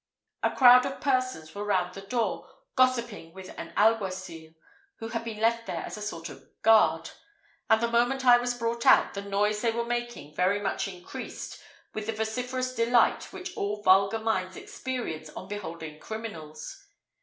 [0.41, 4.55] A crowd of persons were round the door, gossiping with an alguacil,
[4.95, 7.11] who had been left there as a sort of guard;
[7.69, 11.61] and the moment I was brought out, the noise they were making very much increased
[11.93, 16.87] with the vociferous delight which all vulgar minds experience on beholding criminals.